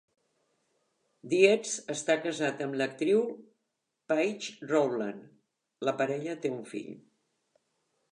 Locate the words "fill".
6.73-6.89